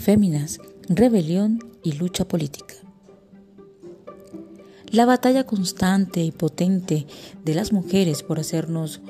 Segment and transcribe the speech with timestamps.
[0.00, 2.74] féminas, rebelión y lucha política.
[4.90, 7.06] La batalla constante y potente
[7.44, 9.00] de las mujeres por hacernos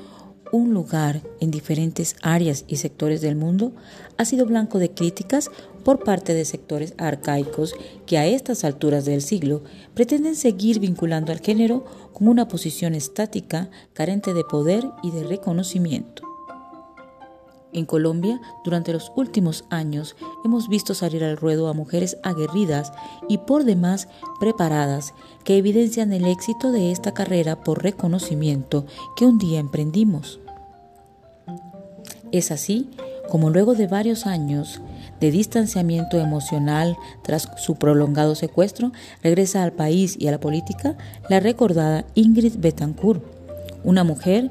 [0.53, 3.73] un lugar en diferentes áreas y sectores del mundo
[4.19, 5.51] ha sido blanco de críticas
[5.85, 9.63] por parte de sectores arcaicos que a estas alturas del siglo
[9.95, 16.30] pretenden seguir vinculando al género con una posición estática, carente de poder y de reconocimiento.
[17.73, 22.93] En Colombia, durante los últimos años, hemos visto salir al ruedo a mujeres aguerridas
[23.29, 24.09] y por demás
[24.41, 30.41] preparadas que evidencian el éxito de esta carrera por reconocimiento que un día emprendimos.
[32.33, 32.91] Es así
[33.31, 34.81] como luego de varios años
[35.21, 38.91] de distanciamiento emocional tras su prolongado secuestro,
[39.23, 40.97] regresa al país y a la política
[41.29, 43.23] la recordada Ingrid Betancourt,
[43.85, 44.51] una mujer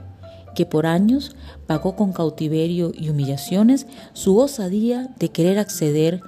[0.56, 1.36] que por años
[1.68, 6.22] pagó con cautiverio y humillaciones su osadía de querer acceder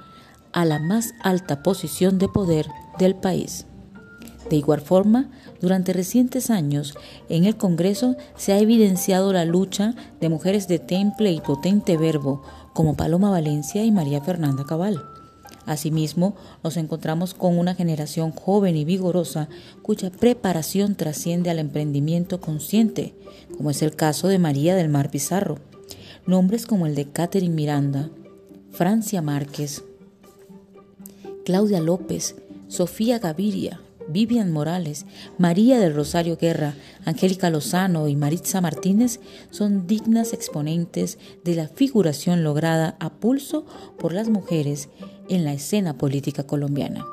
[0.52, 2.66] a la más alta posición de poder
[2.98, 3.66] del país.
[4.50, 6.94] De igual forma, durante recientes años,
[7.28, 12.42] en el Congreso se ha evidenciado la lucha de mujeres de temple y potente verbo
[12.74, 15.02] como Paloma Valencia y María Fernanda Cabal.
[15.66, 19.48] Asimismo, nos encontramos con una generación joven y vigorosa
[19.82, 23.14] cuya preparación trasciende al emprendimiento consciente,
[23.56, 25.58] como es el caso de María del Mar Pizarro.
[26.26, 28.10] Nombres como el de Catherine Miranda,
[28.70, 29.84] Francia Márquez,
[31.44, 32.36] Claudia López,
[32.68, 35.06] Sofía Gaviria, Vivian Morales,
[35.38, 42.44] María del Rosario Guerra, Angélica Lozano y Maritza Martínez son dignas exponentes de la figuración
[42.44, 43.64] lograda a pulso
[43.98, 44.88] por las mujeres
[45.28, 47.04] en la escena política colombiana.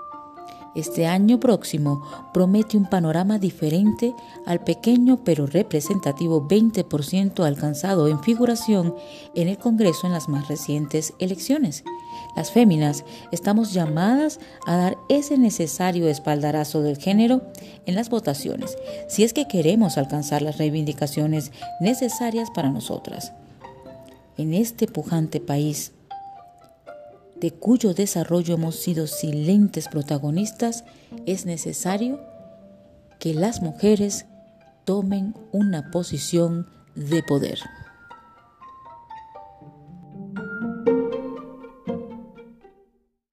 [0.75, 4.13] Este año próximo promete un panorama diferente
[4.45, 8.95] al pequeño pero representativo 20% alcanzado en figuración
[9.33, 11.83] en el Congreso en las más recientes elecciones.
[12.35, 17.41] Las féminas estamos llamadas a dar ese necesario espaldarazo del género
[17.87, 21.51] en las votaciones, si es que queremos alcanzar las reivindicaciones
[21.81, 23.33] necesarias para nosotras.
[24.37, 25.91] En este pujante país,
[27.41, 30.83] de cuyo desarrollo hemos sido silentes protagonistas,
[31.25, 32.19] es necesario
[33.19, 34.25] que las mujeres
[34.85, 37.59] tomen una posición de poder.